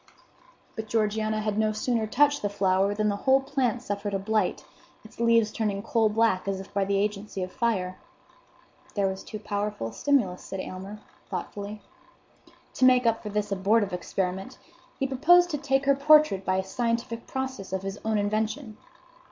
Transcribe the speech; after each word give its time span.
But 0.75 0.87
Georgiana 0.87 1.41
had 1.41 1.59
no 1.59 1.71
sooner 1.73 2.07
touched 2.07 2.41
the 2.41 2.49
flower 2.49 2.95
than 2.95 3.07
the 3.07 3.17
whole 3.29 3.39
plant 3.39 3.83
suffered 3.83 4.15
a 4.15 4.17
blight, 4.17 4.65
its 5.05 5.19
leaves 5.19 5.51
turning 5.51 5.83
coal 5.83 6.09
black 6.09 6.47
as 6.47 6.59
if 6.59 6.73
by 6.73 6.85
the 6.85 6.97
agency 6.97 7.43
of 7.43 7.51
fire. 7.51 7.99
"There 8.95 9.05
was 9.05 9.23
too 9.23 9.37
powerful 9.37 9.89
a 9.89 9.93
stimulus," 9.93 10.41
said 10.41 10.59
Aylmer, 10.59 11.01
thoughtfully. 11.29 11.83
To 12.73 12.85
make 12.85 13.05
up 13.05 13.21
for 13.21 13.29
this 13.29 13.51
abortive 13.51 13.93
experiment, 13.93 14.57
he 14.97 15.05
proposed 15.05 15.51
to 15.51 15.59
take 15.59 15.85
her 15.85 15.93
portrait 15.95 16.43
by 16.43 16.55
a 16.55 16.63
scientific 16.63 17.27
process 17.27 17.71
of 17.71 17.83
his 17.83 17.99
own 18.03 18.17
invention. 18.17 18.77